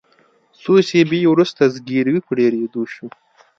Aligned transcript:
څو 0.61 0.73
شیبې 0.87 1.19
وروسته 1.29 1.61
زګیروي 1.75 2.19
په 2.25 2.31
ډیریدو 2.37 2.83
شو. 2.93 3.07